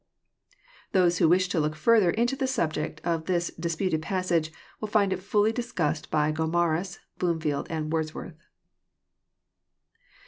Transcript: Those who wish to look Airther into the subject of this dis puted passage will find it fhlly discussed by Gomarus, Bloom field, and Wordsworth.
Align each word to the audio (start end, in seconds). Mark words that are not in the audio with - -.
Those 0.93 1.19
who 1.19 1.29
wish 1.29 1.47
to 1.49 1.59
look 1.59 1.75
Airther 1.75 2.11
into 2.15 2.35
the 2.35 2.47
subject 2.47 2.99
of 3.03 3.25
this 3.25 3.51
dis 3.59 3.75
puted 3.75 4.01
passage 4.01 4.51
will 4.79 4.87
find 4.87 5.13
it 5.13 5.19
fhlly 5.19 5.53
discussed 5.53 6.09
by 6.09 6.31
Gomarus, 6.31 6.97
Bloom 7.19 7.39
field, 7.39 7.67
and 7.69 7.93
Wordsworth. 7.93 8.47